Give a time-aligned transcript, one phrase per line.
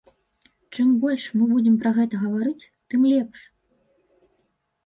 [0.77, 3.39] Чым больш мы будзем пра гэта гаварыць, тым лепш.